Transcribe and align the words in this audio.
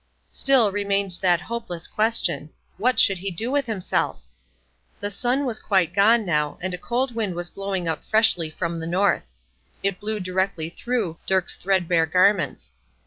Still 0.29 0.71
remained 0.71 1.19
that 1.21 1.41
hopeless 1.41 1.85
question: 1.85 2.49
What 2.79 2.99
should 2.99 3.19
he 3.19 3.29
do 3.29 3.51
with 3.51 3.67
himself? 3.67 4.23
The 4.99 5.11
sun 5.11 5.45
was 5.45 5.59
quite 5.59 5.93
gone 5.93 6.25
now, 6.25 6.57
and 6.59 6.73
a 6.73 6.77
cold 6.79 7.13
wind 7.13 7.35
was 7.35 7.51
blowing 7.51 7.87
up 7.87 8.03
freshly 8.03 8.49
from 8.49 8.79
the 8.79 8.87
north. 8.87 9.31
It 9.83 9.99
blew 9.99 10.19
directly 10.19 10.71
through 10.71 11.19
Dirk's 11.27 11.55
threadbare 11.55 12.07
garments. 12.07 12.73